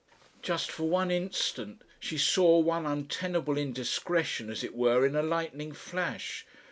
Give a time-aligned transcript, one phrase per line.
[0.41, 5.73] Just for one instant she saw one untenable indiscretion as it were in a lightning
[5.73, 6.43] flash.